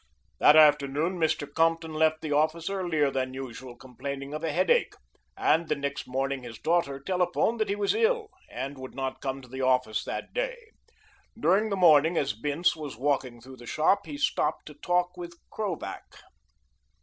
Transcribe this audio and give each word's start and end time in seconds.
That 0.39 0.55
afternoon 0.55 1.19
Mr. 1.19 1.47
Compton 1.53 1.93
left 1.93 2.21
the 2.21 2.31
office 2.31 2.71
earlier 2.71 3.11
than 3.11 3.35
usual, 3.35 3.75
complaining 3.75 4.33
of 4.33 4.43
a 4.43 4.51
headache, 4.51 4.95
and 5.37 5.67
the 5.69 5.75
next 5.75 6.07
morning 6.07 6.41
his 6.41 6.57
daughter 6.57 6.99
telephoned 6.99 7.59
that 7.59 7.69
he 7.69 7.75
was 7.75 7.93
ill 7.93 8.29
and 8.49 8.79
would 8.79 8.95
not 8.95 9.21
come 9.21 9.43
to 9.43 9.47
the 9.47 9.61
office 9.61 10.03
that 10.05 10.33
day. 10.33 10.57
During 11.39 11.69
the 11.69 11.75
morning 11.75 12.17
as 12.17 12.33
Bince 12.33 12.75
was 12.75 12.97
walking 12.97 13.41
through 13.41 13.57
the 13.57 13.67
shop 13.67 14.07
he 14.07 14.17
stopped 14.17 14.65
to 14.65 14.73
talk 14.73 15.15
with 15.17 15.35
Krovac. 15.51 16.05